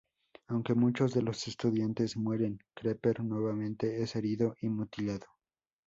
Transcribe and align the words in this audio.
Aunque 0.47 0.73
muchos 0.73 1.13
de 1.13 1.21
los 1.21 1.47
estudiantes 1.47 2.17
mueren, 2.17 2.57
Creeper 2.73 3.23
nuevamente 3.23 4.01
es 4.01 4.15
herido 4.15 4.55
y 4.59 4.67
mutilado. 4.67 5.27